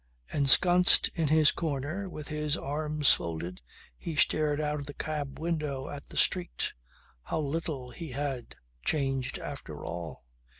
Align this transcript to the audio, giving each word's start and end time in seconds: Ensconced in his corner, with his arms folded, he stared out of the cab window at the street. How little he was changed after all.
Ensconced 0.33 1.09
in 1.09 1.27
his 1.27 1.51
corner, 1.51 2.09
with 2.09 2.29
his 2.29 2.57
arms 2.57 3.11
folded, 3.13 3.61
he 3.95 4.15
stared 4.15 4.59
out 4.59 4.79
of 4.79 4.87
the 4.87 4.95
cab 4.95 5.37
window 5.37 5.89
at 5.89 6.09
the 6.09 6.17
street. 6.17 6.73
How 7.25 7.39
little 7.39 7.91
he 7.91 8.15
was 8.17 8.45
changed 8.83 9.37
after 9.37 9.85
all. 9.85 10.25